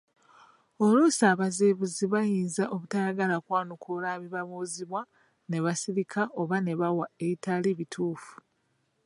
Oluusi 0.83 1.23
abazibuzi 1.33 2.03
bayinza 2.13 2.63
obutayagala 2.73 3.35
kwanukula 3.45 4.09
bibabuuzibwa 4.21 5.01
ne 5.49 5.57
babisirikira 5.63 6.23
oba 6.41 6.57
ne 6.61 6.73
bawa 6.79 7.05
eitali 7.25 7.69
bituufu. 7.79 8.33